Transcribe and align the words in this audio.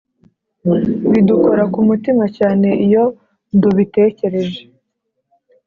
bidukora 1.11 1.63
ku 1.73 1.79
mutima 1.89 2.23
cyane 2.37 2.67
iyo 2.85 3.03
dubitekereje 3.61 4.61